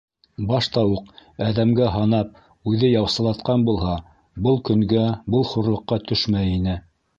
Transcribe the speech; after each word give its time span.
Башта 0.51 0.83
уҡ 0.93 1.11
әҙәмгә 1.47 1.89
һанап 1.97 2.31
үҙе 2.71 2.89
яусылатҡан 2.93 3.67
булһа, 3.69 3.93
был 4.49 4.59
көнгә, 4.73 5.07
был 5.37 5.49
хурлыҡҡа 5.53 6.03
төшмәй 6.11 6.53
инек. 6.59 6.85